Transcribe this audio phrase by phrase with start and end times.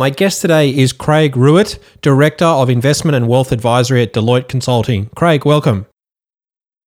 [0.00, 5.10] My guest today is Craig Rewett, Director of Investment and Wealth Advisory at Deloitte Consulting.
[5.14, 5.84] Craig, welcome.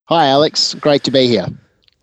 [0.05, 0.73] Hi, Alex.
[0.73, 1.45] Great to be here.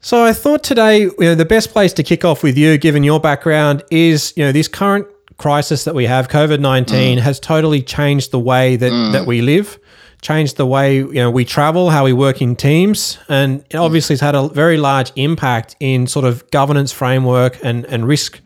[0.00, 3.02] So I thought today, you know, the best place to kick off with you, given
[3.02, 5.04] your background, is you know this current
[5.36, 7.22] crisis that we have, COVID nineteen, mm.
[7.22, 9.10] has totally changed the way that mm.
[9.10, 9.80] that we live,
[10.22, 14.12] changed the way you know we travel, how we work in teams, and it obviously
[14.12, 18.40] has had a very large impact in sort of governance framework and and risk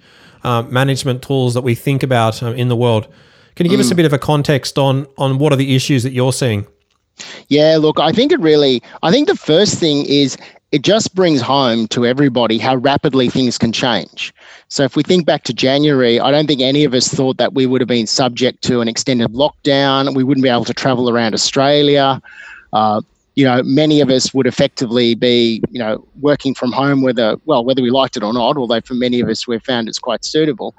[0.44, 3.08] uh, management tools that we think about um, in the world.
[3.56, 3.84] Can you give mm.
[3.84, 3.98] us a mm.
[3.98, 6.66] bit of a context on on what are the issues that you're seeing?
[7.48, 8.82] Yeah, look, I think it really.
[9.02, 10.36] I think the first thing is
[10.72, 14.34] it just brings home to everybody how rapidly things can change.
[14.68, 17.54] So if we think back to January, I don't think any of us thought that
[17.54, 20.16] we would have been subject to an extended lockdown.
[20.16, 22.20] We wouldn't be able to travel around Australia.
[22.72, 23.02] Uh,
[23.34, 27.64] you know, many of us would effectively be, you know, working from home, whether, well,
[27.64, 30.24] whether we liked it or not, although for many of us we've found it's quite
[30.24, 30.74] suitable.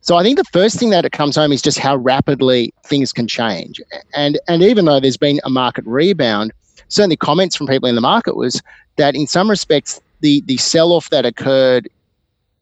[0.00, 3.12] So I think the first thing that it comes home is just how rapidly things
[3.12, 3.80] can change.
[4.14, 6.52] And, and even though there's been a market rebound,
[6.88, 8.62] certainly comments from people in the market was
[8.96, 11.88] that in some respects, the, the sell-off that occurred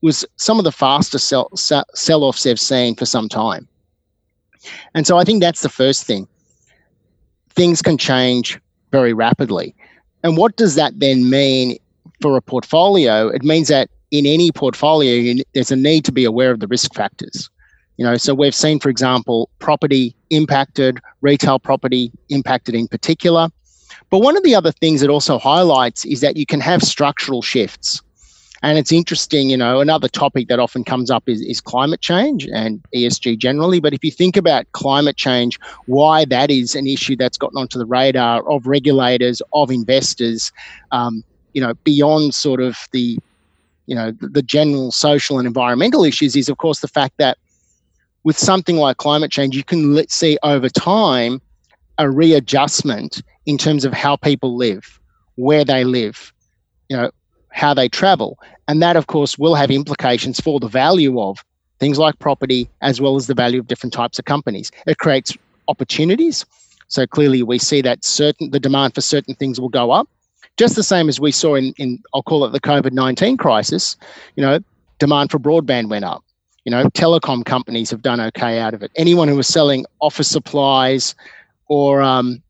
[0.02, 3.68] was some of the fastest sell, sell-offs they've seen for some time.
[4.94, 6.26] And so I think that's the first thing.
[7.50, 8.60] Things can change
[8.90, 9.74] very rapidly.
[10.22, 11.78] And what does that then mean
[12.20, 13.28] for a portfolio?
[13.28, 16.66] It means that in any portfolio, you, there's a need to be aware of the
[16.66, 17.50] risk factors.
[17.96, 23.48] You know, so we've seen, for example, property impacted, retail property impacted in particular.
[24.10, 27.42] But one of the other things it also highlights is that you can have structural
[27.42, 28.00] shifts.
[28.62, 32.46] And it's interesting, you know, another topic that often comes up is, is climate change
[32.48, 33.78] and ESG generally.
[33.78, 37.78] But if you think about climate change, why that is an issue that's gotten onto
[37.78, 40.50] the radar of regulators, of investors,
[40.90, 43.18] um, you know, beyond sort of the,
[43.86, 47.38] you know, the, the general social and environmental issues is, of course, the fact that
[48.24, 51.40] with something like climate change, you can see over time
[51.98, 55.00] a readjustment in terms of how people live,
[55.36, 56.32] where they live,
[56.88, 57.10] you know,
[57.58, 58.38] how they travel.
[58.68, 61.44] And that, of course, will have implications for the value of
[61.80, 64.70] things like property as well as the value of different types of companies.
[64.86, 65.36] It creates
[65.66, 66.46] opportunities.
[66.88, 70.08] So clearly, we see that certain the demand for certain things will go up,
[70.56, 73.96] just the same as we saw in, in I'll call it the COVID nineteen crisis.
[74.36, 74.58] You know,
[74.98, 76.24] demand for broadband went up.
[76.64, 78.90] You know, telecom companies have done okay out of it.
[78.96, 81.14] Anyone who was selling office supplies
[81.66, 82.42] or um,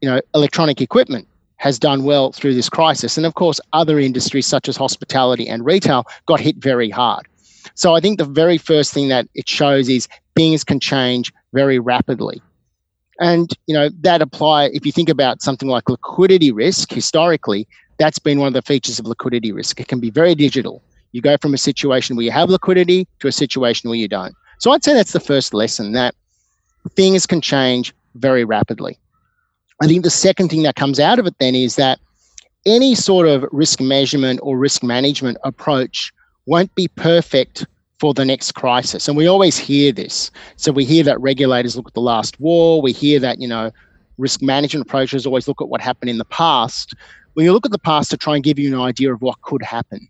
[0.00, 3.16] you know electronic equipment has done well through this crisis.
[3.16, 7.26] And of course, other industries such as hospitality and retail got hit very hard.
[7.74, 11.78] So I think the very first thing that it shows is things can change very
[11.78, 12.42] rapidly.
[13.20, 17.66] And you know that apply if you think about something like liquidity risk historically,
[17.98, 19.80] that's been one of the features of liquidity risk.
[19.80, 20.82] It can be very digital.
[21.12, 24.34] You go from a situation where you have liquidity to a situation where you don't.
[24.58, 26.14] So I'd say that's the first lesson that
[26.96, 28.98] things can change very rapidly.
[29.82, 31.98] I think the second thing that comes out of it then is that
[32.66, 36.12] any sort of risk measurement or risk management approach
[36.46, 37.66] won't be perfect
[37.98, 39.08] for the next crisis.
[39.08, 40.30] And we always hear this.
[40.56, 43.70] So we hear that regulators look at the last war, we hear that, you know,
[44.18, 46.94] risk management approaches always look at what happened in the past.
[47.34, 49.40] When you look at the past to try and give you an idea of what
[49.42, 50.08] could happen.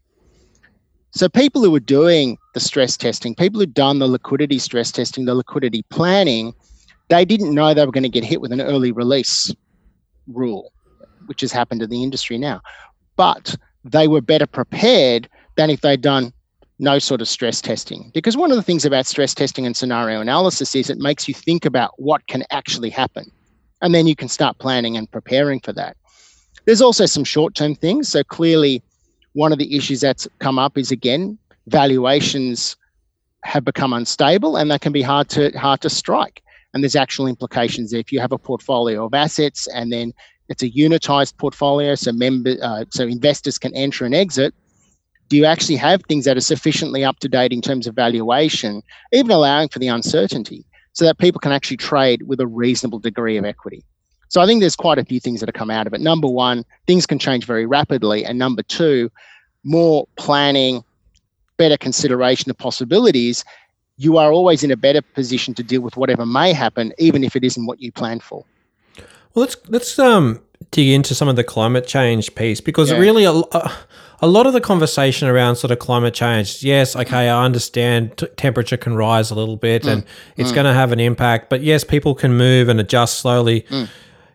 [1.12, 5.24] So people who are doing the stress testing, people who've done the liquidity stress testing,
[5.24, 6.52] the liquidity planning,
[7.08, 9.52] they didn't know they were going to get hit with an early release
[10.28, 10.72] rule,
[11.26, 12.60] which has happened to the industry now.
[13.16, 16.32] But they were better prepared than if they'd done
[16.78, 18.10] no sort of stress testing.
[18.14, 21.34] Because one of the things about stress testing and scenario analysis is it makes you
[21.34, 23.30] think about what can actually happen.
[23.80, 25.96] And then you can start planning and preparing for that.
[26.64, 28.08] There's also some short term things.
[28.08, 28.82] So clearly,
[29.34, 32.76] one of the issues that's come up is again, valuations
[33.44, 36.42] have become unstable and that can be hard to hard to strike
[36.74, 37.92] and there's actual implications.
[37.92, 40.12] If you have a portfolio of assets and then
[40.48, 44.52] it's a unitized portfolio, so member, uh, so investors can enter and exit.
[45.28, 48.82] Do you actually have things that are sufficiently up to date in terms of valuation,
[49.12, 53.38] even allowing for the uncertainty, so that people can actually trade with a reasonable degree
[53.38, 53.82] of equity?
[54.28, 56.00] So I think there's quite a few things that have come out of it.
[56.00, 59.10] Number one, things can change very rapidly, and number two,
[59.62, 60.84] more planning,
[61.56, 63.44] better consideration of possibilities
[63.96, 67.36] you are always in a better position to deal with whatever may happen, even if
[67.36, 68.44] it isn't what you planned for.
[69.34, 72.98] Well, let's let's um, dig into some of the climate change piece because yeah.
[72.98, 73.30] really a,
[74.20, 76.62] a, lot of the conversation around sort of climate change.
[76.62, 79.92] Yes, okay, I understand t- temperature can rise a little bit mm.
[79.92, 80.04] and
[80.36, 80.54] it's mm.
[80.54, 83.62] going to have an impact, but yes, people can move and adjust slowly.
[83.62, 83.88] Mm.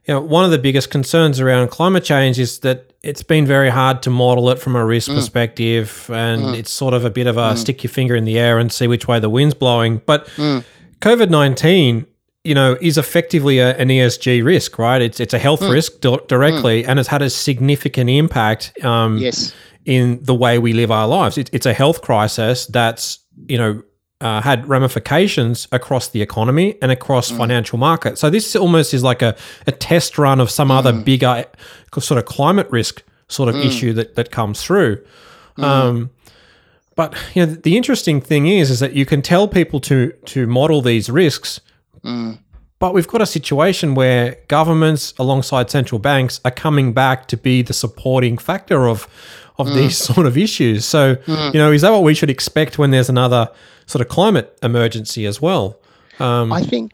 [0.10, 3.70] You know, one of the biggest concerns around climate change is that it's been very
[3.70, 5.14] hard to model it from a risk mm.
[5.14, 6.58] perspective, and mm.
[6.58, 7.58] it's sort of a bit of a mm.
[7.60, 10.02] stick your finger in the air and see which way the wind's blowing.
[10.08, 10.66] But mm.
[11.02, 12.08] COVID nineteen,
[12.44, 15.00] you know, is effectively a, an ESG risk, right?
[15.00, 15.72] It's it's a health mm.
[15.72, 16.88] risk d- directly, mm.
[16.88, 18.84] and it's had a significant impact.
[18.84, 19.54] Um, yes.
[19.86, 23.84] In the way we live our lives, it, it's a health crisis that's you know
[24.22, 27.38] uh, had ramifications across the economy and across mm.
[27.38, 28.20] financial markets.
[28.20, 29.36] So this almost is like a,
[29.66, 30.78] a test run of some mm.
[30.78, 31.46] other bigger
[32.00, 33.66] sort of climate risk sort of mm.
[33.66, 35.04] issue that, that comes through.
[35.58, 35.64] Mm.
[35.64, 36.10] Um,
[36.96, 40.46] but you know the interesting thing is is that you can tell people to to
[40.48, 41.62] model these risks,
[42.04, 42.38] mm.
[42.78, 47.62] but we've got a situation where governments alongside central banks are coming back to be
[47.62, 49.08] the supporting factor of
[49.60, 49.76] of mm.
[49.76, 50.86] these sort of issues.
[50.86, 53.50] So you know is that what we should expect when there's another
[53.86, 55.80] sort of climate emergency as well.
[56.20, 56.94] Um, I think,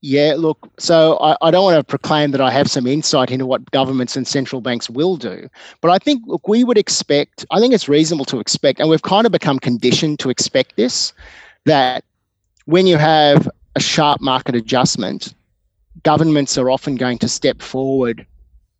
[0.00, 3.46] yeah, look, so I, I, don't want to proclaim that I have some insight into
[3.46, 5.48] what governments and central banks will do,
[5.80, 9.02] but I think, look, we would expect, I think it's reasonable to expect, and we've
[9.02, 11.12] kind of become conditioned to expect this,
[11.64, 12.04] that
[12.66, 15.32] when you have a sharp market adjustment,
[16.02, 18.26] governments are often going to step forward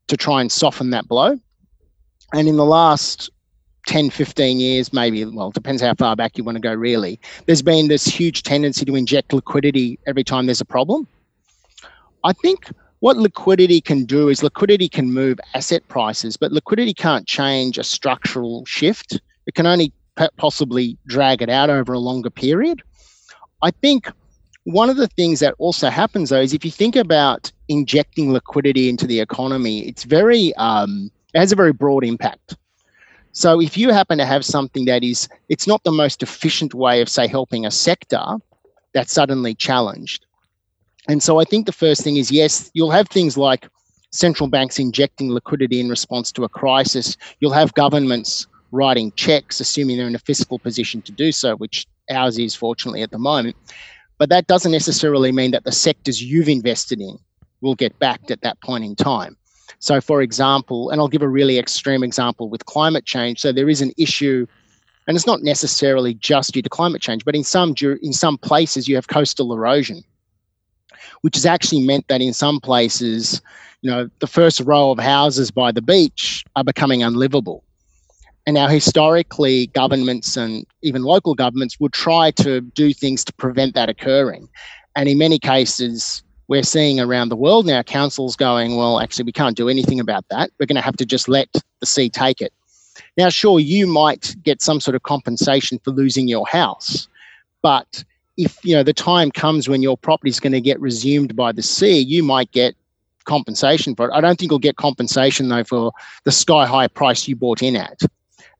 [0.09, 1.39] to try and soften that blow.
[2.33, 3.31] And in the last
[3.87, 7.21] 10, 15 years, maybe, well, depends how far back you want to go, really.
[7.47, 11.07] There's been this huge tendency to inject liquidity every time there's a problem.
[12.25, 17.27] I think what liquidity can do is liquidity can move asset prices, but liquidity can't
[17.27, 19.21] change a structural shift.
[19.47, 19.93] It can only
[20.39, 22.83] possibly drag it out over a longer period.
[23.63, 24.11] I think
[24.65, 28.89] one of the things that also happens, though, is if you think about injecting liquidity
[28.89, 32.57] into the economy, it's very, um, it has a very broad impact.
[33.33, 37.01] So if you happen to have something that is, it's not the most efficient way
[37.01, 38.25] of, say, helping a sector,
[38.93, 40.25] that's suddenly challenged.
[41.09, 43.69] And so I think the first thing is yes, you'll have things like
[44.11, 47.17] central banks injecting liquidity in response to a crisis.
[47.41, 51.87] You'll have governments writing checks, assuming they're in a fiscal position to do so, which
[52.11, 53.57] ours is fortunately at the moment.
[54.19, 57.19] But that doesn't necessarily mean that the sectors you've invested in
[57.61, 59.37] will get backed at that point in time.
[59.85, 63.41] So, for example, and I'll give a really extreme example with climate change.
[63.41, 64.47] So, there is an issue,
[65.07, 68.89] and it's not necessarily just due to climate change, but in some in some places
[68.89, 70.03] you have coastal erosion,
[71.21, 73.43] which has actually meant that in some places,
[73.83, 77.63] you know, the first row of houses by the beach are becoming unlivable.
[78.47, 83.75] And now, historically, governments and even local governments would try to do things to prevent
[83.75, 84.49] that occurring.
[84.97, 89.33] And in many cases, we're seeing around the world now councils going, well, actually, we
[89.33, 90.51] can't do anything about that.
[90.59, 91.49] We're going to have to just let
[91.81, 92.53] the sea take it.
[93.17, 97.09] Now, sure, you might get some sort of compensation for losing your house,
[97.63, 98.05] but
[98.37, 101.53] if you know the time comes when your property is going to get resumed by
[101.53, 102.75] the sea, you might get
[103.25, 104.13] compensation for it.
[104.13, 105.93] I don't think you'll get compensation though for
[106.25, 108.03] the sky high price you bought in at.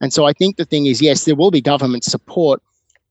[0.01, 2.61] And so I think the thing is, yes, there will be government support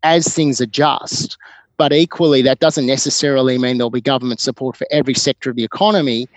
[0.03, 1.39] as things adjust,
[1.77, 5.65] but equally, that doesn't necessarily mean there'll be government support for every sector of the
[5.65, 6.29] economy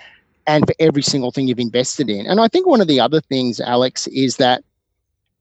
[0.48, 2.26] and for every single thing you've invested in.
[2.26, 4.64] And I think one of the other things, Alex, is that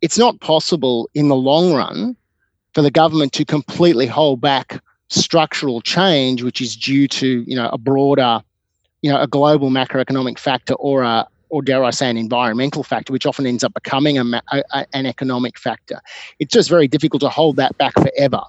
[0.02, 2.16] it's not possible in the long run
[2.74, 7.70] for the government to completely hold back structural change, which is due to you know
[7.72, 8.42] a broader,
[9.02, 13.12] you know, a global macroeconomic factor or a or dare I say an environmental factor,
[13.12, 16.00] which often ends up becoming a, a, an economic factor.
[16.40, 18.42] It's just very difficult to hold that back forever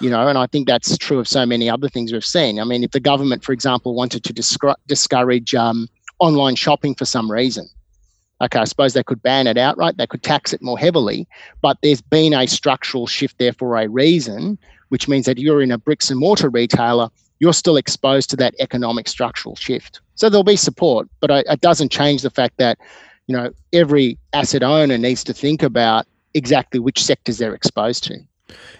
[0.00, 2.60] you know and i think that's true of so many other things we've seen.
[2.60, 5.88] I mean if the government for example wanted to discourage um,
[6.18, 7.68] online shopping for some reason
[8.40, 11.26] okay i suppose they could ban it outright they could tax it more heavily
[11.60, 15.70] but there's been a structural shift there for a reason which means that you're in
[15.70, 20.00] a bricks and mortar retailer you're still exposed to that economic structural shift.
[20.14, 22.78] So there'll be support but it doesn't change the fact that
[23.26, 28.18] you know every asset owner needs to think about exactly which sectors they're exposed to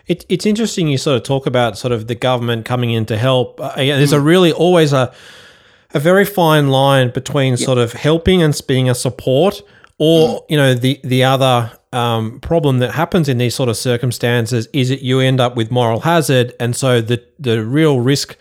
[0.07, 3.17] it, it's interesting you sort of talk about sort of the government coming in to
[3.17, 3.61] help.
[3.61, 4.19] Uh, there's mm.
[4.19, 5.13] a really always a
[5.95, 7.59] a very fine line between yep.
[7.59, 9.63] sort of helping and being a support,
[9.99, 10.45] or mm.
[10.51, 14.89] you know the the other um, problem that happens in these sort of circumstances is
[14.91, 18.37] that you end up with moral hazard, and so the the real risk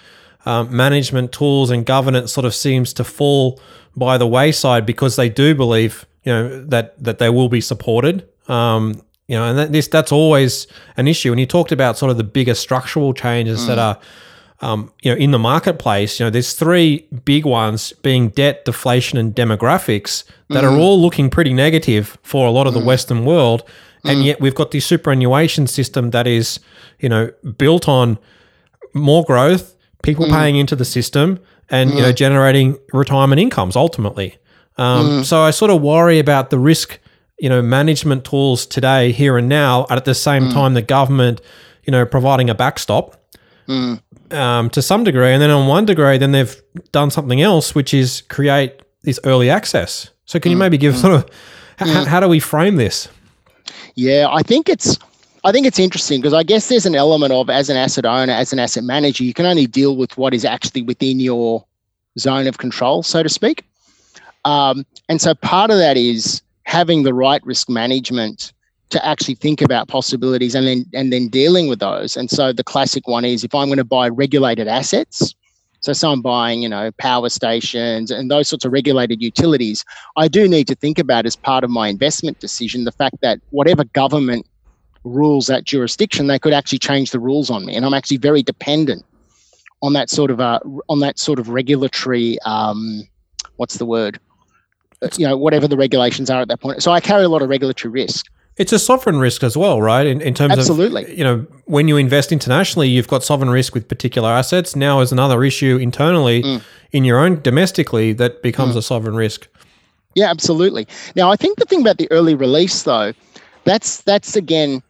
[0.45, 3.59] um, management tools and governance sort of seems to fall
[3.95, 8.27] by the wayside because they do believe you know that that they will be supported
[8.47, 10.67] um, you know, and that, this that's always
[10.97, 11.31] an issue.
[11.31, 13.67] And you talked about sort of the bigger structural changes mm.
[13.67, 13.99] that are,
[14.61, 16.19] um, you know, in the marketplace.
[16.19, 20.71] You know, there's three big ones being debt, deflation, and demographics that mm.
[20.71, 22.85] are all looking pretty negative for a lot of the mm.
[22.85, 23.63] Western world.
[24.03, 24.25] And mm.
[24.25, 26.59] yet we've got this superannuation system that is,
[26.99, 28.19] you know, built on
[28.93, 30.31] more growth, people mm.
[30.31, 31.39] paying into the system,
[31.69, 34.37] and you know, generating retirement incomes ultimately.
[34.77, 36.99] Um, So I sort of worry about the risk
[37.37, 40.53] you know management tools today here and now at the same mm.
[40.53, 41.41] time the government
[41.83, 43.15] you know providing a backstop
[43.67, 44.01] mm.
[44.33, 46.61] um, to some degree and then on one degree then they've
[46.91, 50.53] done something else which is create this early access so can mm.
[50.53, 51.01] you maybe give mm.
[51.01, 51.25] sort of
[51.81, 52.05] h- mm.
[52.05, 53.07] how do we frame this
[53.95, 54.97] yeah i think it's
[55.45, 58.33] I think it's interesting because I guess there's an element of as an asset owner,
[58.33, 61.63] as an asset manager, you can only deal with what is actually within your
[62.17, 63.63] zone of control, so to speak.
[64.43, 68.51] Um, and so part of that is having the right risk management
[68.89, 72.15] to actually think about possibilities and then and then dealing with those.
[72.15, 75.33] And so the classic one is if I'm going to buy regulated assets,
[75.79, 79.83] so so I'm buying, you know, power stations and those sorts of regulated utilities,
[80.17, 83.39] I do need to think about as part of my investment decision the fact that
[83.49, 84.45] whatever government
[85.03, 88.43] rules that jurisdiction, they could actually change the rules on me, and I'm actually very
[88.43, 89.03] dependent
[89.81, 93.07] on that sort of uh, on that sort of regulatory um,
[93.57, 94.19] what's the word
[95.17, 96.83] you know whatever the regulations are at that point.
[96.83, 98.27] So I carry a lot of regulatory risk.
[98.57, 100.07] It's a sovereign risk as well, right?
[100.07, 101.03] In, in terms Absolutely.
[101.03, 104.77] of, you know, when you invest internationally, you've got sovereign risk with particular assets.
[104.77, 106.63] Now, as another issue internally mm.
[106.93, 108.77] in your own domestically, that becomes mm.
[108.77, 109.47] a sovereign risk.
[110.13, 110.87] Yeah, absolutely.
[111.17, 113.11] Now, I think the thing about the early release, though,
[113.65, 114.81] that's that's again,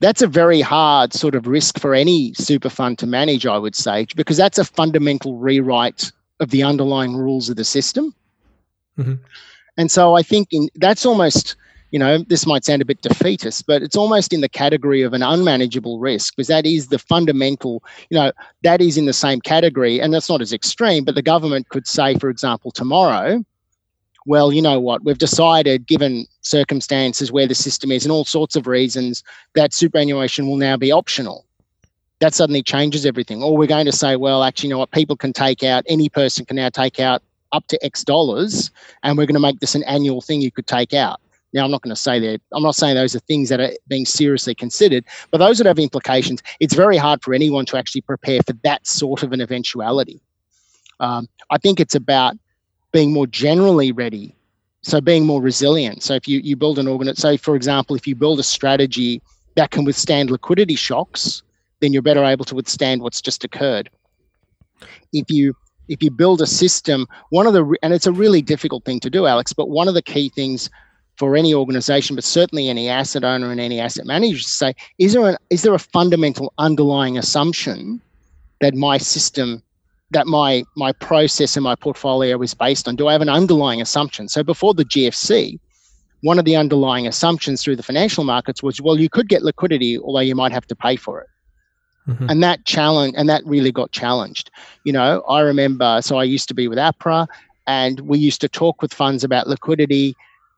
[0.00, 3.46] that's a very hard sort of risk for any super fund to manage.
[3.46, 8.14] I would say because that's a fundamental rewrite of the underlying rules of the system.
[8.98, 9.14] Mm-hmm.
[9.76, 11.56] And so I think in, that's almost,
[11.90, 15.12] you know, this might sound a bit defeatist, but it's almost in the category of
[15.12, 19.40] an unmanageable risk because that is the fundamental, you know, that is in the same
[19.40, 20.00] category.
[20.00, 23.44] And that's not as extreme, but the government could say, for example, tomorrow,
[24.26, 28.56] well, you know what, we've decided, given circumstances where the system is and all sorts
[28.56, 29.22] of reasons,
[29.54, 31.44] that superannuation will now be optional.
[32.20, 33.42] That suddenly changes everything.
[33.42, 36.08] Or we're going to say, well, actually, you know what, people can take out, any
[36.08, 37.22] person can now take out
[37.54, 38.70] up to X dollars,
[39.02, 41.20] and we're going to make this an annual thing you could take out.
[41.54, 42.40] Now, I'm not going to say that.
[42.52, 45.78] I'm not saying those are things that are being seriously considered, but those that have
[45.78, 46.42] implications.
[46.58, 50.20] It's very hard for anyone to actually prepare for that sort of an eventuality.
[50.98, 52.36] Um, I think it's about
[52.90, 54.34] being more generally ready.
[54.82, 56.02] So being more resilient.
[56.02, 59.22] So if you, you build an organ, say for example, if you build a strategy
[59.54, 61.42] that can withstand liquidity shocks,
[61.80, 63.88] then you're better able to withstand what's just occurred.
[65.12, 65.56] If you
[65.88, 69.10] if you build a system, one of the, and it's a really difficult thing to
[69.10, 70.70] do, Alex, but one of the key things
[71.16, 75.12] for any organization, but certainly any asset owner and any asset manager to say, is
[75.12, 78.00] there, an, is there a fundamental underlying assumption
[78.60, 79.62] that my system,
[80.10, 82.96] that my, my process and my portfolio is based on?
[82.96, 84.28] Do I have an underlying assumption?
[84.28, 85.58] So before the GFC,
[86.22, 89.98] one of the underlying assumptions through the financial markets was, well, you could get liquidity,
[89.98, 91.28] although you might have to pay for it.
[92.08, 92.28] Mm-hmm.
[92.28, 94.50] And that challenge, and that really got challenged.
[94.84, 97.26] You know, I remember, so I used to be with APRA,
[97.66, 100.14] and we used to talk with funds about liquidity,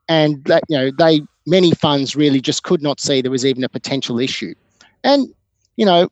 [0.09, 3.63] and that you know they many funds really just could not see there was even
[3.63, 4.55] a potential issue,
[5.05, 5.29] and
[5.77, 6.11] you know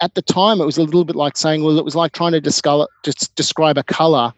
[0.00, 2.32] at the time it was a little bit like saying, well, it was like trying
[2.32, 2.86] to discolor,
[3.34, 4.32] describe a color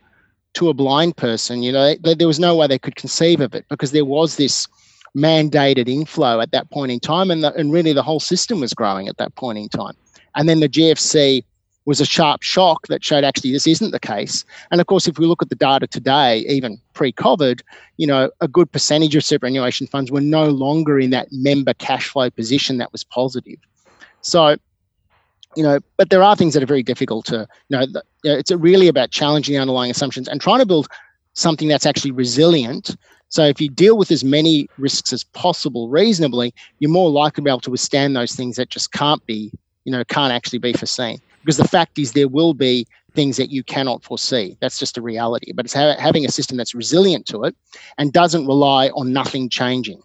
[0.55, 1.63] to a blind person.
[1.63, 4.37] You know, they, there was no way they could conceive of it because there was
[4.37, 4.69] this
[5.17, 8.75] mandated inflow at that point in time, and the, and really the whole system was
[8.75, 9.95] growing at that point in time.
[10.37, 11.43] And then the GFC
[11.87, 14.45] was a sharp shock that showed actually this isn't the case.
[14.71, 17.63] And of course, if we look at the data today, even pre-COVID,
[17.97, 22.09] you know, a good percentage of superannuation funds were no longer in that member cash
[22.09, 23.59] flow position that was positive.
[24.21, 24.57] So,
[25.57, 27.87] you know, but there are things that are very difficult to, you know,
[28.25, 30.89] it's really about challenging the underlying assumptions and trying to build
[31.35, 32.97] something that's actually resilient.
[33.29, 37.43] So if you deal with as many risks as possible reasonably, you're more likely to
[37.43, 39.53] be able to withstand those things that just can't be
[39.87, 41.19] you know can't actually be foreseen.
[41.41, 44.57] Because the fact is there will be things that you cannot foresee.
[44.61, 45.53] That's just a reality.
[45.53, 47.57] But it's ha- having a system that's resilient to it
[47.97, 50.03] and doesn't rely on nothing changing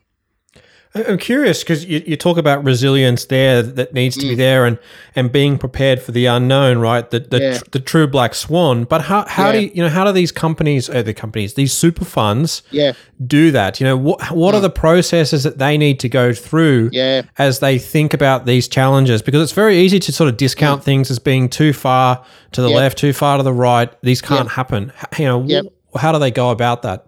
[0.94, 4.30] I'm curious because you, you talk about resilience there that needs to mm.
[4.30, 4.78] be there and,
[5.16, 7.10] and being prepared for the unknown, right?
[7.10, 7.58] The the, yeah.
[7.58, 8.84] tr- the true black swan.
[8.84, 9.52] But how, how yeah.
[9.54, 12.92] do you, you know how do these companies, uh, the companies, these super funds, yeah.
[13.26, 13.80] do that?
[13.80, 14.58] You know what what mm.
[14.58, 17.22] are the processes that they need to go through yeah.
[17.38, 19.22] as they think about these challenges?
[19.22, 20.86] Because it's very easy to sort of discount mm.
[20.86, 23.90] things as being too far to the left, too far to the right.
[24.02, 24.92] These can't happen.
[25.18, 27.08] You know, how do they go about that?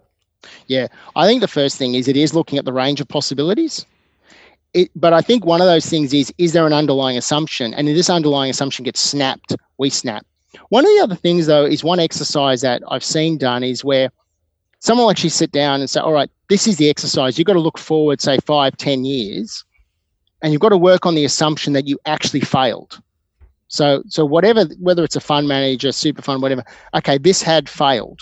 [0.66, 3.84] Yeah, I think the first thing is it is looking at the range of possibilities.
[4.74, 7.72] it, but I think one of those things is is there an underlying assumption?
[7.74, 10.26] And if this underlying assumption gets snapped, we snap.
[10.68, 14.10] One of the other things, though, is one exercise that I've seen done is where
[14.80, 17.38] someone will actually sit down and say, all right, this is the exercise.
[17.38, 19.64] You've got to look forward, say, five, ten years,
[20.42, 23.00] and you've got to work on the assumption that you actually failed.
[23.68, 28.20] So, so whatever, whether it's a fund manager, super fund, whatever, okay, this had failed.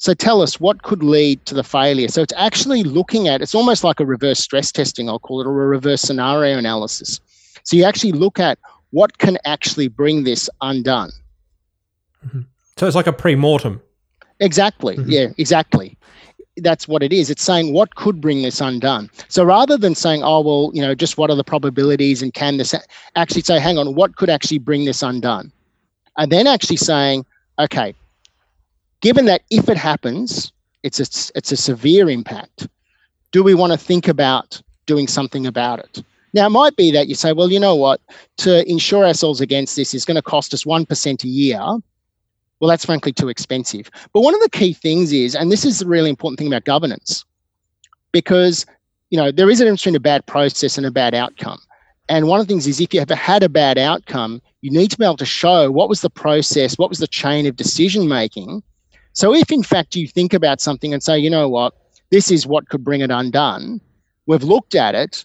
[0.00, 2.08] So tell us what could lead to the failure.
[2.08, 5.46] So it's actually looking at, it's almost like a reverse stress testing, I'll call it,
[5.46, 7.20] or a reverse scenario analysis.
[7.64, 8.58] So you actually look at
[8.92, 11.10] what can actually bring this undone.
[12.26, 12.40] Mm-hmm.
[12.78, 13.82] So it's like a pre-mortem.
[14.40, 14.96] Exactly.
[14.96, 15.10] Mm-hmm.
[15.10, 15.98] Yeah, exactly.
[16.56, 17.28] That's what it is.
[17.28, 19.10] It's saying what could bring this undone.
[19.28, 22.56] So rather than saying, oh, well, you know, just what are the probabilities and can
[22.56, 22.74] this
[23.16, 25.52] actually say, hang on, what could actually bring this undone?
[26.16, 27.26] And then actually saying,
[27.58, 27.94] okay,
[29.00, 30.52] given that if it happens,
[30.82, 32.68] it's a, it's a severe impact,
[33.32, 36.02] do we want to think about doing something about it?
[36.32, 38.00] Now, it might be that you say, well, you know what,
[38.38, 41.80] to insure ourselves against this is going to cost us 1% a year
[42.60, 43.90] well, that's frankly too expensive.
[44.12, 46.64] But one of the key things is, and this is the really important thing about
[46.64, 47.24] governance,
[48.12, 48.66] because
[49.08, 51.58] you know there is a difference between a bad process and a bad outcome.
[52.08, 54.90] And one of the things is if you have had a bad outcome, you need
[54.90, 58.08] to be able to show what was the process, what was the chain of decision
[58.08, 58.62] making.
[59.12, 61.74] So if in fact you think about something and say, you know what,
[62.10, 63.80] this is what could bring it undone,
[64.26, 65.24] we've looked at it,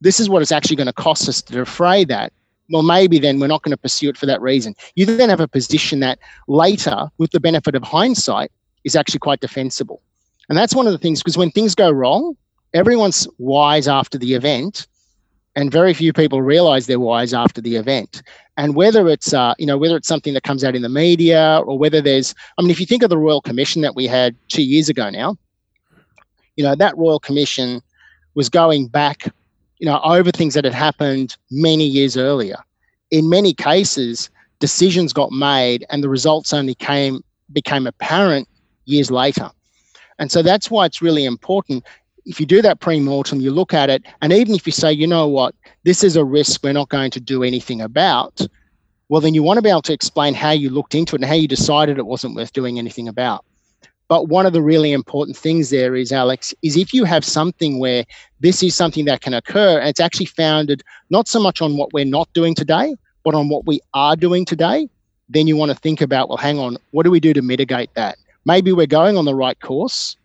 [0.00, 2.32] this is what it's actually going to cost us to defray that
[2.70, 4.74] well, maybe then we're not going to pursue it for that reason.
[4.94, 8.50] You then have a position that later, with the benefit of hindsight,
[8.84, 10.02] is actually quite defensible.
[10.48, 12.36] And that's one of the things because when things go wrong,
[12.72, 14.86] everyone's wise after the event,
[15.54, 18.22] and very few people realize they're wise after the event.
[18.56, 21.60] And whether it's uh, you know whether it's something that comes out in the media
[21.66, 24.34] or whether there's I mean if you think of the Royal Commission that we had
[24.48, 25.36] two years ago now,
[26.56, 27.82] you know that Royal Commission
[28.34, 29.32] was going back
[29.78, 32.56] you know, over things that had happened many years earlier.
[33.10, 37.22] In many cases, decisions got made and the results only came
[37.52, 38.48] became apparent
[38.86, 39.50] years later.
[40.18, 41.84] And so that's why it's really important.
[42.26, 45.06] If you do that pre-mortem, you look at it, and even if you say, you
[45.06, 48.44] know what, this is a risk we're not going to do anything about,
[49.08, 51.28] well, then you want to be able to explain how you looked into it and
[51.28, 53.44] how you decided it wasn't worth doing anything about.
[54.08, 57.78] But one of the really important things there is, Alex, is if you have something
[57.78, 58.04] where
[58.40, 61.92] this is something that can occur, and it's actually founded not so much on what
[61.92, 64.88] we're not doing today, but on what we are doing today,
[65.28, 67.92] then you want to think about, well, hang on, what do we do to mitigate
[67.94, 68.18] that?
[68.44, 70.16] Maybe we're going on the right course,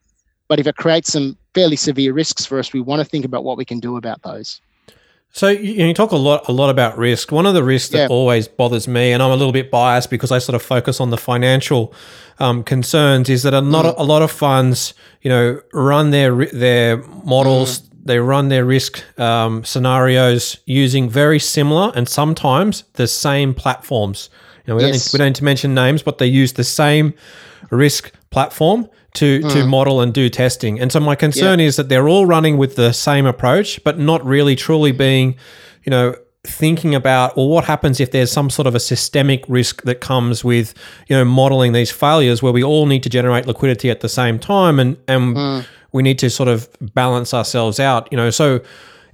[0.48, 3.44] but if it creates some fairly severe risks for us, we want to think about
[3.44, 4.62] what we can do about those.
[5.34, 7.32] So you, talk a lot a lot about risk.
[7.32, 8.08] One of the risks that yeah.
[8.08, 11.10] always bothers me, and I'm a little bit biased because I sort of focus on
[11.10, 11.94] the financial
[12.40, 13.90] um, concerns, is that a lot mm.
[13.90, 17.90] of, a lot of funds, you know, run their their models, mm.
[18.04, 24.30] they run their risk um, scenarios using very similar and sometimes the same platforms.
[24.66, 25.06] You know, we, yes.
[25.06, 27.14] don't we don't need to mention names, but they use the same
[27.70, 29.54] risk platform to mm.
[29.54, 30.80] to model and do testing.
[30.80, 31.68] And so my concern yeah.
[31.68, 35.36] is that they're all running with the same approach, but not really truly being,
[35.84, 39.84] you know, thinking about well what happens if there's some sort of a systemic risk
[39.84, 40.74] that comes with
[41.08, 44.40] you know modeling these failures where we all need to generate liquidity at the same
[44.40, 45.66] time and and mm.
[45.92, 48.60] we need to sort of balance ourselves out you know so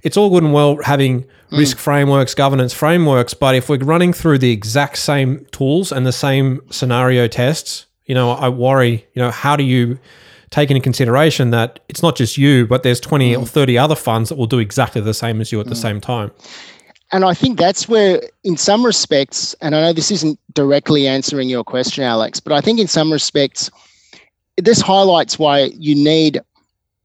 [0.00, 1.28] it's all good and well having mm.
[1.50, 6.12] risk frameworks governance frameworks but if we're running through the exact same tools and the
[6.12, 9.98] same scenario tests you know, I worry, you know, how do you
[10.50, 13.40] take into consideration that it's not just you, but there's 20 mm.
[13.40, 15.70] or 30 other funds that will do exactly the same as you at mm.
[15.70, 16.32] the same time?
[17.12, 21.48] And I think that's where, in some respects, and I know this isn't directly answering
[21.48, 23.70] your question, Alex, but I think in some respects,
[24.56, 26.40] this highlights why you need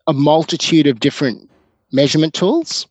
[0.08, 1.50] a multitude of different
[1.92, 2.88] measurement tools.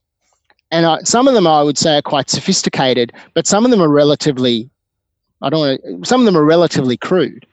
[0.70, 3.82] And I, some of them I would say are quite sophisticated, but some of them
[3.82, 4.70] are relatively,
[5.42, 7.46] I don't want to, some of them are relatively crude.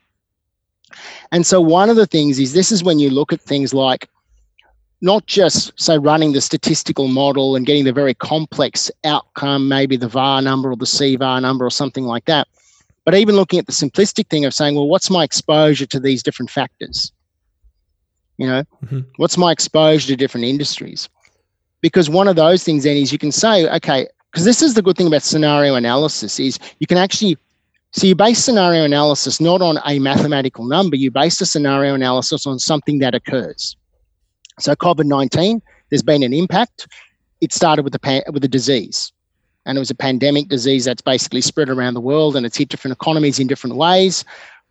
[1.31, 4.09] And so one of the things is this is when you look at things like
[5.01, 10.07] not just say running the statistical model and getting the very complex outcome, maybe the
[10.07, 12.47] VAR number or the CVAR number or something like that,
[13.05, 16.21] but even looking at the simplistic thing of saying, well, what's my exposure to these
[16.21, 17.11] different factors?
[18.37, 18.99] You know, mm-hmm.
[19.17, 21.09] what's my exposure to different industries?
[21.81, 24.81] Because one of those things then is you can say, okay, because this is the
[24.81, 27.37] good thing about scenario analysis is you can actually
[27.91, 32.45] so you base scenario analysis not on a mathematical number, you base the scenario analysis
[32.45, 33.75] on something that occurs.
[34.60, 36.88] So COVID 19, there's been an impact.
[37.41, 39.12] It started with the, pan- with a disease.
[39.65, 42.69] And it was a pandemic disease that's basically spread around the world and it's hit
[42.69, 44.23] different economies in different ways.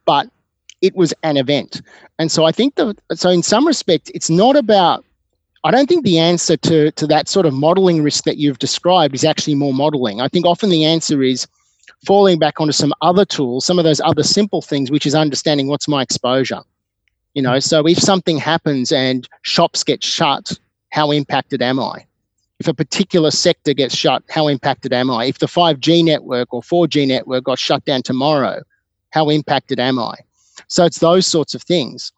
[0.04, 0.28] But
[0.80, 1.82] it was an event.
[2.18, 5.04] And so I think that, so in some respects, it's not about
[5.64, 9.14] I don't think the answer to, to that sort of modeling risk that you've described
[9.14, 10.20] is actually more modeling.
[10.20, 11.48] I think often the answer is
[12.06, 15.68] falling back onto some other tools, some of those other simple things, which is understanding
[15.68, 16.62] what's my exposure.
[17.34, 20.52] You know, so if something happens and shops get shut,
[20.90, 22.04] how impacted am I?
[22.58, 25.26] If a particular sector gets shut, how impacted am I?
[25.26, 28.62] If the 5G network or 4G network got shut down tomorrow,
[29.10, 30.14] how impacted am I?
[30.66, 32.12] So it's those sorts of things.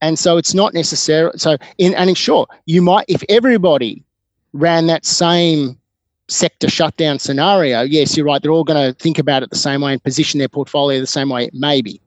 [0.00, 1.32] And so it's not necessary.
[1.36, 4.02] so in and in short, you might if everybody
[4.52, 5.78] ran that same
[6.28, 9.82] sector shutdown scenario, yes, you're right, they're all going to think about it the same
[9.82, 12.00] way and position their portfolio the same way, maybe.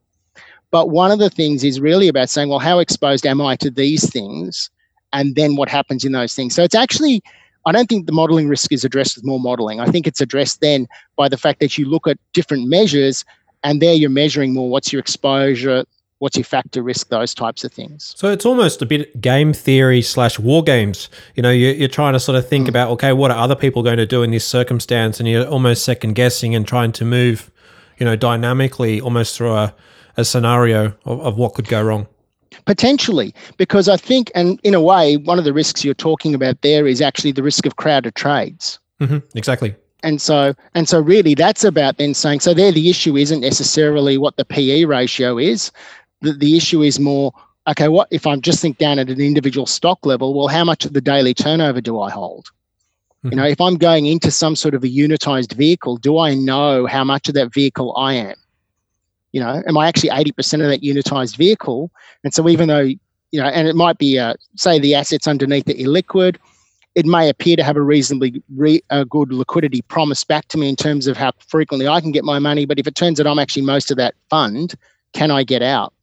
[0.72, 3.70] But one of the things is really about saying, well, how exposed am I to
[3.70, 4.70] these things?
[5.14, 6.54] And then what happens in those things.
[6.54, 7.24] So it's actually,
[7.66, 9.80] I don't think the modeling risk is addressed with more modeling.
[9.80, 13.24] I think it's addressed then by the fact that you look at different measures
[13.64, 15.86] and there you're measuring more what's your exposure,
[16.20, 18.14] what's your factor risk, those types of things.
[18.18, 21.10] So it's almost a bit game theory slash war games.
[21.36, 22.70] You know, you're, you're trying to sort of think mm.
[22.70, 25.20] about, okay, what are other people going to do in this circumstance?
[25.20, 27.52] And you're almost second guessing and trying to move,
[27.98, 29.76] you know, dynamically almost through a,
[30.18, 32.08] a scenario of, of what could go wrong.
[32.66, 36.62] Potentially, because I think, and in a way, one of the risks you're talking about
[36.62, 38.80] there is actually the risk of crowded trades.
[39.00, 43.18] Mm-hmm, exactly and so and so really that's about then saying so there the issue
[43.18, 45.72] isn't necessarily what the pe ratio is
[46.22, 47.34] the, the issue is more
[47.68, 50.86] okay what if i'm just think down at an individual stock level well how much
[50.86, 53.30] of the daily turnover do i hold mm-hmm.
[53.30, 56.86] you know if i'm going into some sort of a unitized vehicle do i know
[56.86, 58.36] how much of that vehicle i am
[59.32, 61.92] you know am i actually 80% of that unitized vehicle
[62.24, 62.80] and so even though
[63.32, 66.38] you know and it might be uh, say the assets underneath it illiquid
[66.98, 70.68] it may appear to have a reasonably re, a good liquidity promise back to me
[70.68, 72.66] in terms of how frequently I can get my money.
[72.66, 74.74] But if it turns out I'm actually most of that fund,
[75.14, 75.94] can I get out?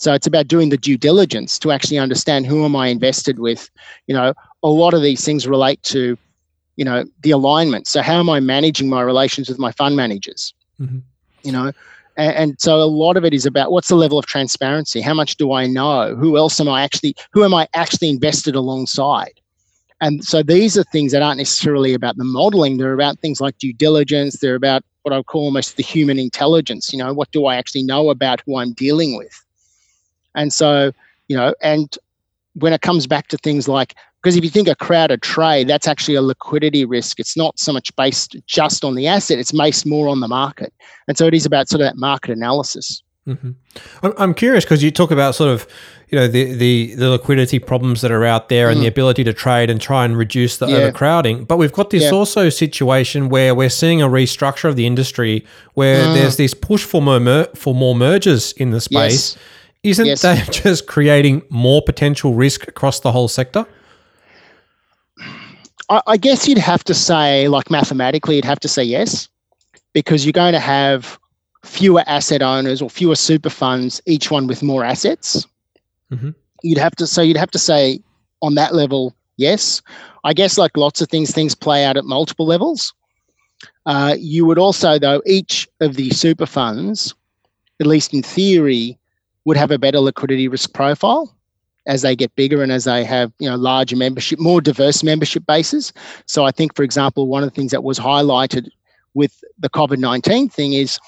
[0.00, 3.68] So it's about doing the due diligence to actually understand who am I invested with.
[4.06, 4.32] You know,
[4.62, 6.16] a lot of these things relate to,
[6.76, 7.86] you know, the alignment.
[7.86, 10.54] So how am I managing my relations with my fund managers?
[10.80, 11.00] Mm-hmm.
[11.42, 11.72] You know,
[12.16, 15.02] and, and so a lot of it is about what's the level of transparency?
[15.02, 16.16] How much do I know?
[16.16, 17.14] Who else am I actually?
[17.32, 19.38] Who am I actually invested alongside?
[20.00, 22.78] And so these are things that aren't necessarily about the modeling.
[22.78, 24.38] They're about things like due diligence.
[24.38, 26.90] They're about what I call almost the human intelligence.
[26.90, 29.44] You know, what do I actually know about who I'm dealing with?
[30.40, 30.92] And so,
[31.28, 31.98] you know, and
[32.54, 35.86] when it comes back to things like, because if you think a crowded trade, that's
[35.86, 37.20] actually a liquidity risk.
[37.20, 40.72] It's not so much based just on the asset, it's based more on the market.
[41.08, 43.02] And so it is about sort of that market analysis.
[43.28, 43.50] Mm-hmm.
[44.02, 45.66] I'm, I'm curious because you talk about sort of,
[46.08, 48.72] you know, the, the, the liquidity problems that are out there mm.
[48.72, 48.88] and the mm.
[48.88, 50.76] ability to trade and try and reduce the yeah.
[50.76, 51.44] overcrowding.
[51.44, 52.10] But we've got this yeah.
[52.10, 56.14] also situation where we're seeing a restructure of the industry where mm.
[56.14, 59.36] there's this push for more for more mergers in the space.
[59.36, 59.38] Yes.
[59.82, 60.22] Isn't yes.
[60.22, 63.66] that just creating more potential risk across the whole sector?
[65.88, 69.28] I, I guess you'd have to say, like mathematically, you'd have to say yes,
[69.92, 71.18] because you're going to have
[71.64, 75.46] fewer asset owners or fewer super funds, each one with more assets.
[76.10, 76.30] Mm-hmm.
[76.62, 78.00] You'd have to so you'd have to say
[78.42, 79.82] on that level, yes.
[80.24, 82.92] I guess like lots of things, things play out at multiple levels.
[83.86, 87.14] Uh, you would also, though, each of the super funds,
[87.80, 88.98] at least in theory,
[89.50, 91.34] would have a better liquidity risk profile
[91.88, 95.44] as they get bigger and as they have you know larger membership more diverse membership
[95.44, 95.92] bases
[96.26, 98.68] so i think for example one of the things that was highlighted
[99.14, 101.00] with the covid-19 thing is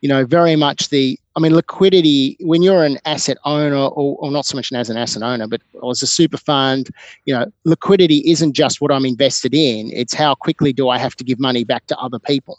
[0.00, 4.30] you know, very much the, I mean, liquidity, when you're an asset owner, or, or
[4.30, 5.60] not so much as an asset owner, but
[5.90, 6.88] as a super fund,
[7.26, 11.16] you know, liquidity isn't just what I'm invested in, it's how quickly do I have
[11.16, 12.58] to give money back to other people.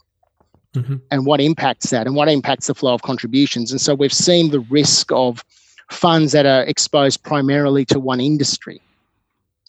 [0.76, 0.96] Mm-hmm.
[1.12, 3.72] And what impacts that, and what impacts the flow of contributions.
[3.72, 5.44] And so we've seen the risk of
[5.90, 8.82] funds that are exposed primarily to one industry.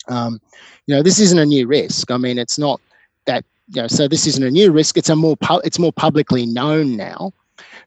[0.08, 0.40] Um,
[0.86, 2.10] you know, this isn't a new risk.
[2.10, 2.80] I mean, it's not
[3.26, 4.96] that you know, so this isn't a new risk.
[4.96, 7.32] It's a more pu- it's more publicly known now.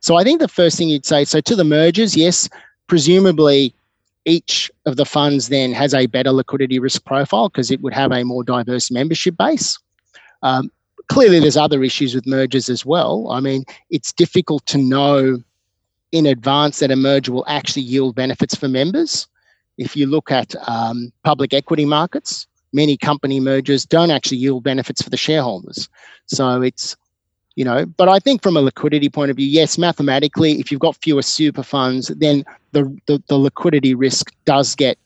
[0.01, 2.49] So I think the first thing you'd say, so to the mergers, yes,
[2.87, 3.73] presumably
[4.25, 8.11] each of the funds then has a better liquidity risk profile because it would have
[8.11, 9.77] a more diverse membership base.
[10.41, 10.71] Um,
[11.07, 13.29] clearly, there's other issues with mergers as well.
[13.31, 15.41] I mean, it's difficult to know
[16.11, 19.27] in advance that a merger will actually yield benefits for members.
[19.77, 25.01] If you look at um, public equity markets, many company mergers don't actually yield benefits
[25.01, 25.89] for the shareholders.
[26.27, 26.95] So it's
[27.55, 30.81] you know but i think from a liquidity point of view yes mathematically if you've
[30.81, 34.97] got fewer super funds then the the, the liquidity risk does get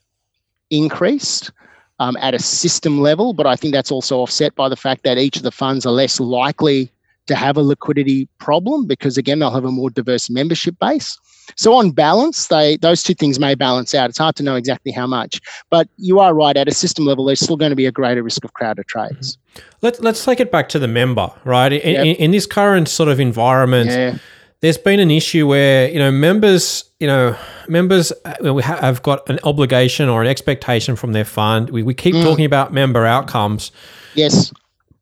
[0.70, 1.52] increased
[2.00, 5.18] um, at a system level but i think that's also offset by the fact that
[5.18, 6.90] each of the funds are less likely
[7.30, 11.16] to have a liquidity problem because again they'll have a more diverse membership base.
[11.56, 14.10] So on balance, they those two things may balance out.
[14.10, 16.56] It's hard to know exactly how much, but you are right.
[16.56, 19.36] At a system level, there's still going to be a greater risk of crowded trades.
[19.36, 19.62] Mm-hmm.
[19.80, 21.72] Let's let's take it back to the member, right?
[21.72, 22.06] In, yep.
[22.06, 23.90] in, in this current sort of environment.
[23.90, 24.18] Yeah
[24.60, 27.36] there's been an issue where you know members you know
[27.68, 31.94] members uh, we have got an obligation or an expectation from their fund we, we
[31.94, 32.22] keep mm.
[32.22, 33.72] talking about member outcomes
[34.14, 34.52] yes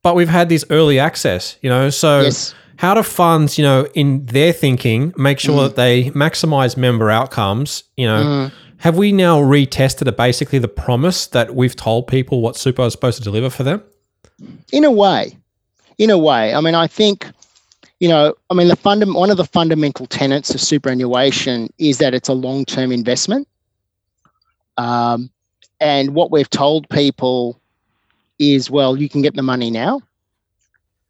[0.03, 2.55] but we've had this early access you know so yes.
[2.77, 5.69] how do funds you know in their thinking make sure mm.
[5.69, 8.53] that they maximize member outcomes you know mm.
[8.79, 13.19] have we now retested basically the promise that we've told people what super is supposed
[13.19, 13.83] to deliver for them
[14.73, 15.37] in a way
[15.99, 17.27] in a way i mean i think
[18.01, 22.15] you know, I mean, the funda- one of the fundamental tenets of superannuation is that
[22.15, 23.49] it's a long term investment.
[24.77, 25.31] Um,
[25.81, 27.61] and what we've told people
[28.39, 30.01] is, well, you can get the money now.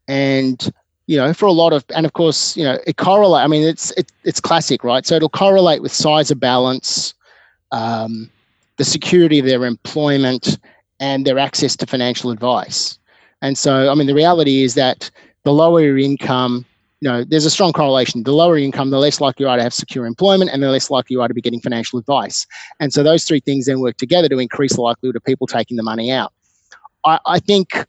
[0.07, 0.71] And,
[1.05, 3.43] you know, for a lot of, and of course, you know, it correlate.
[3.43, 5.05] I mean, it's it, it's classic, right?
[5.05, 7.13] So it'll correlate with size of balance,
[7.71, 8.29] um,
[8.77, 10.57] the security of their employment,
[10.99, 12.97] and their access to financial advice.
[13.41, 15.11] And so, I mean, the reality is that
[15.43, 16.65] the lower your income,
[17.01, 18.23] you know, there's a strong correlation.
[18.23, 20.89] The lower income, the less likely you are to have secure employment, and the less
[20.89, 22.45] likely you are to be getting financial advice.
[22.79, 25.77] And so those three things then work together to increase the likelihood of people taking
[25.77, 26.33] the money out.
[27.05, 27.85] I, I think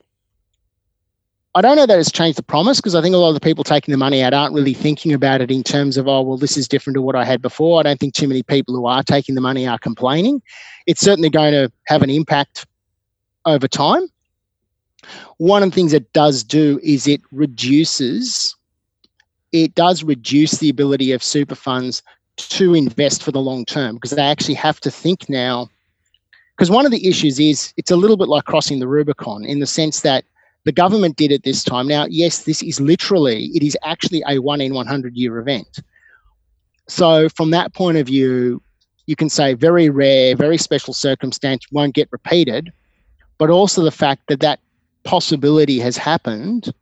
[1.56, 3.40] I don't know that it's changed the promise because I think a lot of the
[3.40, 6.36] people taking the money out aren't really thinking about it in terms of, oh, well,
[6.36, 7.80] this is different to what I had before.
[7.80, 10.40] I don't think too many people who are taking the money are complaining.
[10.86, 12.66] It's certainly going to have an impact
[13.46, 14.06] over time.
[15.38, 18.54] One of the things it does do is it reduces
[19.52, 22.02] it does reduce the ability of super funds
[22.36, 25.68] to invest for the long term because they actually have to think now.
[26.56, 29.60] Because one of the issues is it's a little bit like crossing the Rubicon in
[29.60, 30.24] the sense that
[30.64, 31.88] the government did it this time.
[31.88, 35.78] Now, yes, this is literally, it is actually a one in 100 year event.
[36.86, 38.60] So, from that point of view,
[39.06, 42.72] you can say very rare, very special circumstance won't get repeated,
[43.38, 44.60] but also the fact that that
[45.04, 46.72] possibility has happened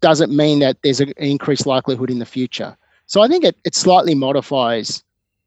[0.00, 2.76] doesn't mean that there's an increased likelihood in the future.
[3.06, 5.02] So I think it, it slightly modifies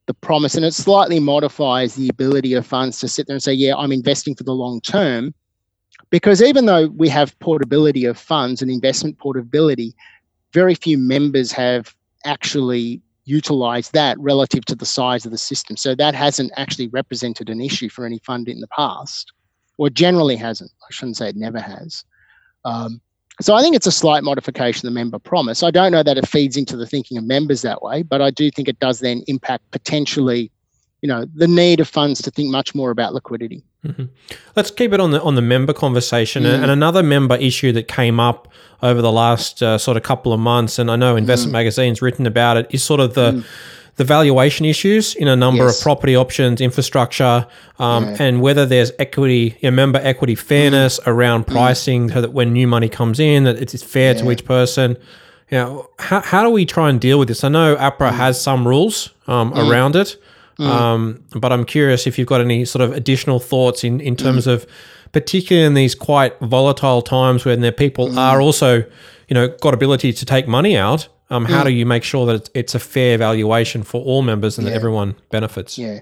[0.07, 3.53] the promise and it slightly modifies the ability of funds to sit there and say,
[3.53, 5.33] yeah, I'm investing for the long term.
[6.09, 9.93] Because even though we have portability of funds and investment portability,
[10.53, 15.77] very few members have actually utilized that relative to the size of the system.
[15.77, 19.31] So that hasn't actually represented an issue for any fund in the past,
[19.77, 20.71] or generally hasn't.
[20.81, 22.03] I shouldn't say it never has.
[22.65, 22.99] Um,
[23.41, 25.63] so I think it's a slight modification of the member promise.
[25.63, 28.31] I don't know that it feeds into the thinking of members that way, but I
[28.31, 30.51] do think it does then impact potentially,
[31.01, 33.63] you know, the need of funds to think much more about liquidity.
[33.85, 34.05] Mm-hmm.
[34.55, 36.43] Let's keep it on the on the member conversation.
[36.43, 36.63] Mm.
[36.63, 38.49] And another member issue that came up
[38.83, 41.59] over the last uh, sort of couple of months, and I know Investment mm.
[41.59, 43.45] Magazine's written about it, is sort of the mm
[43.99, 45.77] the valuation issues in a number yes.
[45.77, 47.45] of property options, infrastructure,
[47.79, 48.15] um, yeah.
[48.21, 51.07] and whether there's equity, you know, member equity fairness mm.
[51.07, 51.51] around mm.
[51.51, 52.13] pricing mm.
[52.13, 54.21] so that when new money comes in, that it's fair yeah.
[54.21, 54.95] to each person.
[55.51, 57.43] You know, how, how do we try and deal with this?
[57.43, 58.13] I know APRA mm.
[58.13, 59.69] has some rules um, mm.
[59.69, 60.15] around it,
[60.57, 60.65] mm.
[60.65, 64.47] um, but I'm curious if you've got any sort of additional thoughts in, in terms
[64.47, 64.65] of,
[65.11, 68.77] particularly in these quite volatile times when the people are also,
[69.27, 71.65] you know, got ability to take money out um, how mm.
[71.65, 74.71] do you make sure that it's, it's, a fair valuation for all members and yeah.
[74.71, 75.77] that everyone benefits?
[75.77, 75.99] Yeah.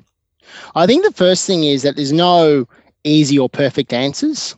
[0.76, 2.68] I think the first thing is that there's no
[3.04, 4.56] easy or perfect answers.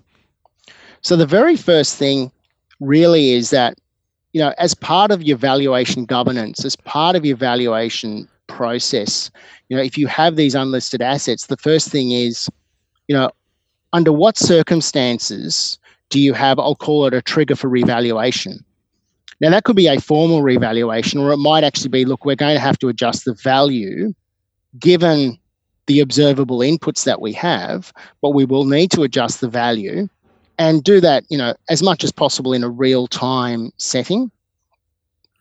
[1.01, 2.32] So the very first thing
[2.79, 3.77] really is that,
[4.34, 9.32] you know, as part of your valuation governance, as part of your valuation process,
[9.69, 12.49] you know, if you have these unlisted assets, the first thing is,
[13.08, 13.32] you know,
[13.93, 15.79] under what circumstances
[16.10, 18.63] do you have, I'll call it a trigger for revaluation?
[19.41, 22.56] Now, that could be a formal revaluation, or it might actually be look, we're going
[22.56, 24.13] to have to adjust the value
[24.78, 25.39] given
[25.88, 30.08] the observable inputs that we have, but we will need to adjust the value
[30.60, 34.30] and do that, you know, as much as possible in a real time setting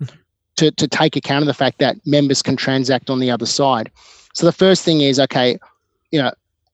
[0.57, 3.91] to, to take account of the fact that members can transact on the other side.
[4.33, 5.59] So the first thing is, okay,
[6.13, 6.33] you know,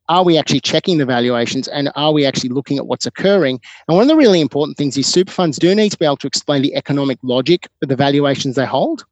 [0.09, 3.61] are we actually checking the valuations and are we actually looking at what's occurring?
[3.89, 6.19] And one of the really important things is super funds do need to be able
[6.19, 9.05] to explain the economic logic of the valuations they hold.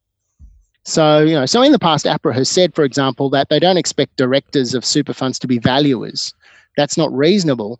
[0.85, 3.77] So, you know, so in the past, APRA has said, for example, that they don't
[3.77, 6.35] expect directors of super funds to be valuers.
[6.77, 7.79] That's not reasonable.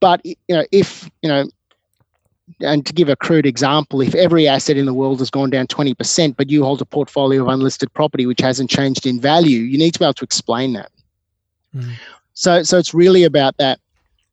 [0.00, 1.44] But, you know, if, you know,
[2.60, 5.66] and to give a crude example, if every asset in the world has gone down
[5.66, 9.78] 20%, but you hold a portfolio of unlisted property which hasn't changed in value, you
[9.78, 10.90] need to be able to explain that.
[11.74, 11.94] Mm.
[12.34, 13.80] So, so it's really about that,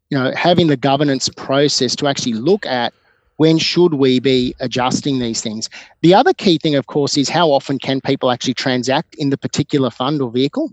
[0.10, 2.94] you know, having the governance process to actually look at
[3.38, 5.70] when should we be adjusting these things?
[6.02, 9.38] The other key thing, of course, is how often can people actually transact in the
[9.38, 10.72] particular fund or vehicle?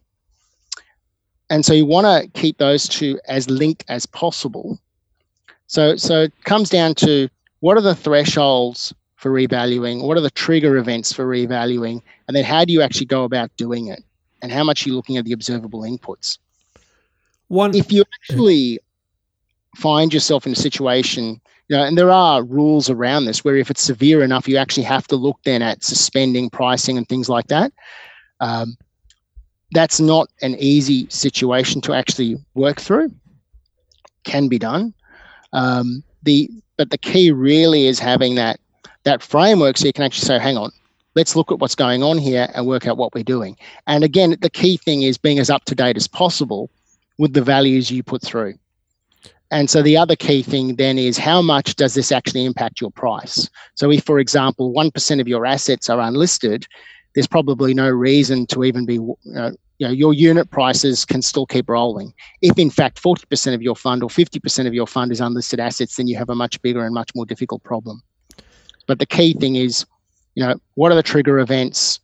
[1.48, 4.78] And so you want to keep those two as linked as possible.
[5.66, 7.28] So, so it comes down to
[7.60, 10.02] what are the thresholds for revaluing?
[10.02, 12.02] What are the trigger events for revaluing?
[12.26, 14.02] And then how do you actually go about doing it?
[14.42, 16.38] And how much are you looking at the observable inputs?
[17.48, 18.78] One, if you actually
[19.76, 23.70] find yourself in a situation you know, and there are rules around this where if
[23.70, 27.48] it's severe enough, you actually have to look then at suspending pricing and things like
[27.48, 27.72] that.
[28.40, 28.76] Um,
[29.72, 33.12] that's not an easy situation to actually work through.
[34.24, 34.94] Can be done.
[35.52, 38.60] Um, the but the key really is having that
[39.04, 40.70] that framework so you can actually say, hang on,
[41.16, 43.56] let's look at what's going on here and work out what we're doing.
[43.86, 46.70] And again, the key thing is being as up to date as possible
[47.18, 48.54] with the values you put through.
[49.50, 52.90] And so the other key thing then is how much does this actually impact your
[52.90, 53.48] price?
[53.74, 56.66] So if, for example, 1% of your assets are unlisted,
[57.14, 58.98] there's probably no reason to even be,
[59.36, 62.12] uh, you know, your unit prices can still keep rolling.
[62.42, 65.96] If in fact 40% of your fund or 50% of your fund is unlisted assets,
[65.96, 68.02] then you have a much bigger and much more difficult problem.
[68.86, 69.86] But the key thing is,
[70.34, 72.00] you know, what are the trigger events?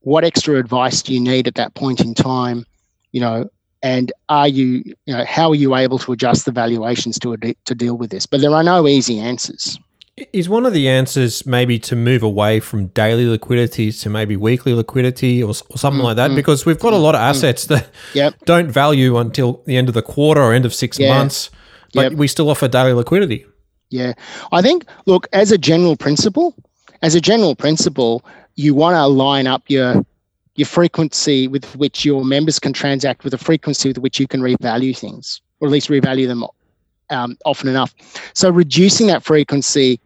[0.00, 2.64] What extra advice do you need at that point in time?
[3.12, 3.50] You know,
[3.82, 7.74] and are you, you know, how are you able to adjust the valuations to to
[7.74, 8.26] deal with this?
[8.26, 9.78] But there are no easy answers.
[10.32, 14.74] Is one of the answers maybe to move away from daily liquidity to maybe weekly
[14.74, 16.32] liquidity or, or something mm, like that?
[16.32, 18.34] Mm, because we've got a lot of mm, assets mm, that yep.
[18.44, 21.16] don't value until the end of the quarter or end of six yeah.
[21.16, 21.50] months,
[21.94, 22.12] but yep.
[22.14, 23.46] we still offer daily liquidity.
[23.90, 24.14] Yeah.
[24.50, 26.54] I think, look, as a general principle,
[27.02, 28.24] as a general principle,
[28.56, 30.04] you want to line up your
[30.58, 34.40] your frequency with which your members can transact with the frequency with which you can
[34.40, 36.44] revalue things, or at least revalue them
[37.10, 37.94] um, often enough.
[38.34, 40.00] So reducing that frequency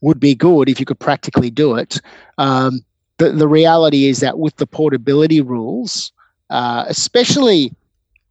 [0.00, 2.00] would be good if you could practically do it.
[2.38, 2.80] Um,
[3.18, 6.10] the, the reality is that with the portability rules,
[6.48, 7.70] uh, especially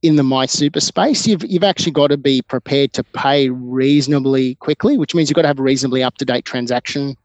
[0.01, 4.97] in the MySuper space, you've, you've actually got to be prepared to pay reasonably quickly,
[4.97, 7.15] which means you've got to have reasonably up-to-date transaction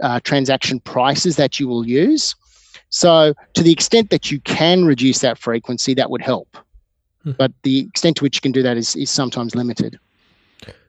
[0.00, 2.36] uh, transaction prices that you will use.
[2.90, 6.56] So, to the extent that you can reduce that frequency, that would help.
[7.24, 7.32] Hmm.
[7.32, 9.98] But the extent to which you can do that is, is sometimes limited.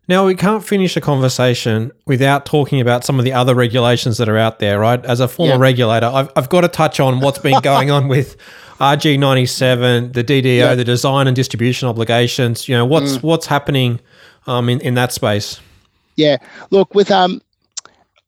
[0.08, 4.28] Now, we can't finish a conversation without talking about some of the other regulations that
[4.28, 5.06] are out there, right?
[5.06, 5.60] As a former yeah.
[5.60, 8.36] regulator, I've, I've got to touch on what's been going on with
[8.80, 10.74] RG97, the DDO, yeah.
[10.74, 12.68] the design and distribution obligations.
[12.68, 13.24] You know, what's mm.
[13.24, 14.00] what's happening
[14.48, 15.60] um, in, in that space?
[16.16, 16.38] Yeah,
[16.72, 17.40] look, with um,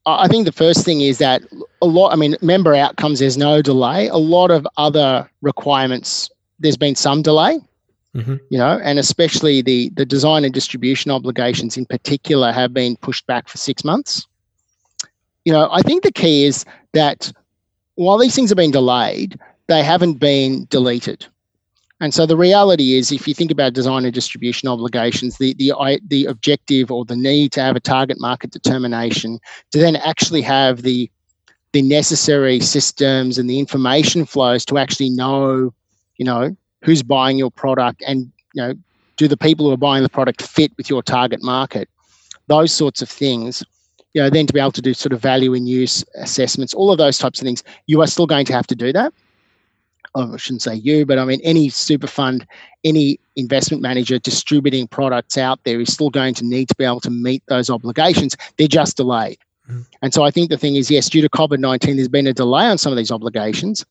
[0.04, 1.42] I think the first thing is that
[1.80, 4.08] a lot, I mean, member outcomes, there's no delay.
[4.08, 7.60] A lot of other requirements, there's been some delay,
[8.14, 8.36] mm-hmm.
[8.50, 13.26] you know, and especially the, the design and distribution obligations in particular have been pushed
[13.26, 14.26] back for six months.
[15.44, 17.32] You know, I think the key is that
[17.94, 19.38] while these things have been delayed,
[19.68, 21.26] they haven't been deleted.
[22.02, 25.72] And so the reality is, if you think about design and distribution obligations, the, the,
[26.04, 29.38] the objective or the need to have a target market determination
[29.70, 31.08] to then actually have the,
[31.70, 35.72] the necessary systems and the information flows to actually know,
[36.16, 38.74] you know, who's buying your product and, you know,
[39.16, 41.88] do the people who are buying the product fit with your target market?
[42.48, 43.62] Those sorts of things
[44.12, 46.90] you know, then to be able to do sort of value in use assessments, all
[46.90, 49.14] of those types of things, you are still going to have to do that.
[50.14, 52.46] I shouldn't say you, but I mean any super fund,
[52.84, 57.00] any investment manager distributing products out there is still going to need to be able
[57.00, 58.36] to meet those obligations.
[58.58, 59.38] They're just delayed.
[59.70, 59.86] Mm.
[60.02, 62.34] And so I think the thing is, yes, due to COVID 19, there's been a
[62.34, 63.84] delay on some of these obligations,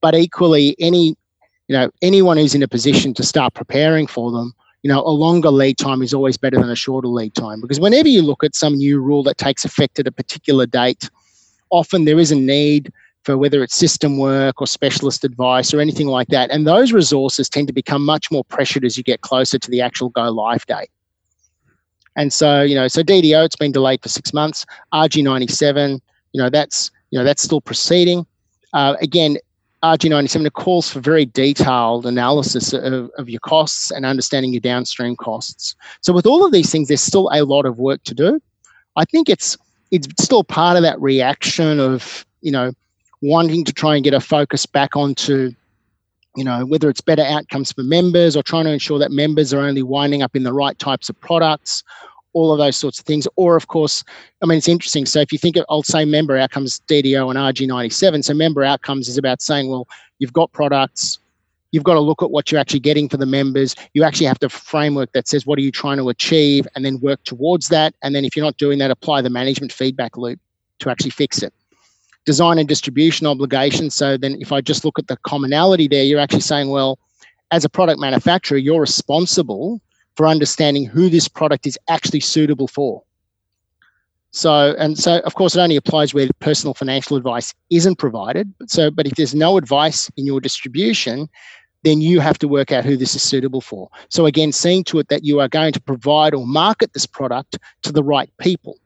[0.00, 1.16] but equally, any
[1.68, 5.10] you know anyone who's in a position to start preparing for them you know a
[5.10, 8.44] longer lead time is always better than a shorter lead time because whenever you look
[8.44, 11.10] at some new rule that takes effect at a particular date
[11.70, 12.92] often there is a need
[13.26, 16.48] for whether it's system work or specialist advice or anything like that.
[16.52, 19.80] And those resources tend to become much more pressured as you get closer to the
[19.80, 20.90] actual go live date.
[22.14, 24.64] And so, you know, so DDO, it's been delayed for six months.
[24.94, 26.00] RG97,
[26.34, 28.24] you know, that's, you know, that's still proceeding.
[28.72, 29.38] Uh, again,
[29.82, 35.16] RG97 it calls for very detailed analysis of, of your costs and understanding your downstream
[35.16, 35.74] costs.
[36.00, 38.40] So with all of these things, there's still a lot of work to do.
[38.94, 39.58] I think it's
[39.90, 42.72] it's still part of that reaction of, you know,
[43.22, 45.52] wanting to try and get a focus back onto
[46.36, 49.60] you know whether it's better outcomes for members or trying to ensure that members are
[49.60, 51.82] only winding up in the right types of products
[52.34, 54.04] all of those sorts of things or of course
[54.42, 57.38] i mean it's interesting so if you think of i'll say member outcomes ddo and
[57.38, 59.88] rg97 so member outcomes is about saying well
[60.18, 61.18] you've got products
[61.72, 63.74] you've got to look at what you're actually getting for the members.
[63.92, 67.00] You actually have to framework that says what are you trying to achieve and then
[67.00, 67.94] work towards that.
[68.02, 70.40] And then if you're not doing that, apply the management feedback loop
[70.78, 71.52] to actually fix it.
[72.26, 73.94] Design and distribution obligations.
[73.94, 76.98] So then if I just look at the commonality there, you're actually saying, well,
[77.50, 79.80] as a product manufacturer, you're responsible
[80.16, 83.02] for understanding who this product is actually suitable for.
[84.32, 88.52] So, and so, of course, it only applies where personal financial advice isn't provided.
[88.66, 91.28] So, but if there's no advice in your distribution,
[91.84, 93.88] then you have to work out who this is suitable for.
[94.10, 97.58] So, again, seeing to it that you are going to provide or market this product
[97.82, 98.78] to the right people.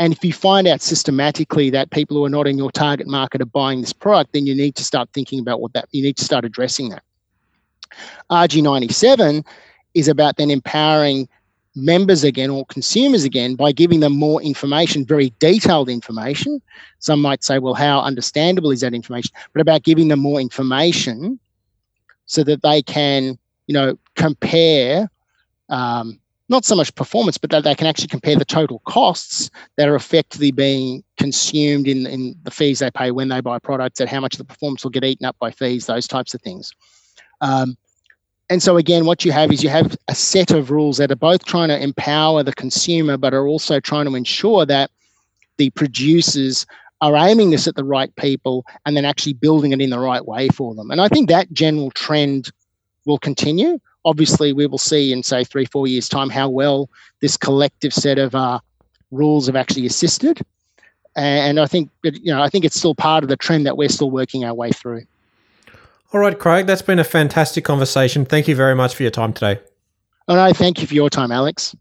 [0.00, 3.42] And if you find out systematically that people who are not in your target market
[3.42, 6.16] are buying this product, then you need to start thinking about what that, you need
[6.16, 7.02] to start addressing that.
[8.30, 9.44] RG97
[9.92, 11.28] is about then empowering
[11.76, 16.62] members again or consumers again by giving them more information, very detailed information.
[17.00, 19.32] Some might say, well, how understandable is that information?
[19.52, 21.38] But about giving them more information
[22.24, 25.10] so that they can, you know, compare
[25.68, 26.18] um,
[26.50, 29.94] not so much performance, but that they can actually compare the total costs that are
[29.94, 34.20] effectively being consumed in, in the fees they pay when they buy products, and how
[34.20, 36.72] much the performance will get eaten up by fees, those types of things.
[37.40, 37.76] Um,
[38.50, 41.16] and so again, what you have is you have a set of rules that are
[41.16, 44.90] both trying to empower the consumer, but are also trying to ensure that
[45.56, 46.66] the producers
[47.00, 50.26] are aiming this at the right people and then actually building it in the right
[50.26, 50.90] way for them.
[50.90, 52.50] And I think that general trend
[53.06, 53.78] will continue.
[54.04, 56.88] Obviously, we will see in say three, four years' time how well
[57.20, 58.58] this collective set of uh,
[59.10, 60.40] rules have actually assisted.
[61.16, 63.88] And I think you know I think it's still part of the trend that we're
[63.88, 65.02] still working our way through.
[66.12, 68.24] All right, Craig, that's been a fantastic conversation.
[68.24, 69.60] Thank you very much for your time today.
[70.26, 71.76] Oh, no, thank you for your time, Alex.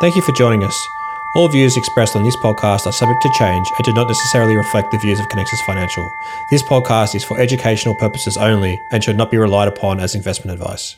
[0.00, 1.01] Thank you for joining us.
[1.34, 4.90] All views expressed on this podcast are subject to change and do not necessarily reflect
[4.90, 6.06] the views of Conexus Financial.
[6.50, 10.52] This podcast is for educational purposes only and should not be relied upon as investment
[10.60, 10.94] advice.